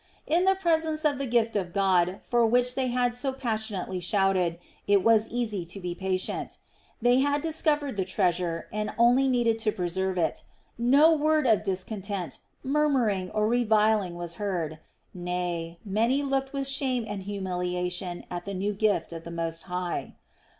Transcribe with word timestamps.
In 0.25 0.45
the 0.45 0.55
presence 0.55 1.05
of 1.05 1.19
the 1.19 1.27
gift 1.27 1.55
of 1.55 1.73
God 1.73 2.21
for 2.23 2.43
which 2.43 2.73
they 2.73 2.87
had 2.87 3.13
so 3.15 3.31
passionately 3.31 3.99
shouted, 3.99 4.57
it 4.87 5.03
was 5.03 5.27
easy 5.27 5.63
to 5.65 5.79
be 5.79 5.93
patient. 5.93 6.57
They 6.99 7.19
had 7.19 7.43
discovered 7.43 7.97
the 7.97 8.03
treasure 8.03 8.67
and 8.73 8.95
only 8.97 9.27
needed 9.27 9.59
to 9.59 9.71
preserve 9.71 10.17
it. 10.17 10.41
No 10.75 11.13
word 11.13 11.45
of 11.45 11.61
discontent, 11.61 12.39
murmuring, 12.63 13.29
or 13.29 13.47
reviling 13.47 14.15
was 14.15 14.37
heard; 14.41 14.79
nay, 15.13 15.77
many 15.85 16.23
looked 16.23 16.51
with 16.51 16.65
shame 16.67 17.05
and 17.07 17.21
humiliation 17.21 18.25
at 18.31 18.45
the 18.45 18.55
new 18.55 18.73
gift 18.73 19.13
of 19.13 19.23
the 19.23 19.29
Most 19.29 19.65
High. 19.69 20.15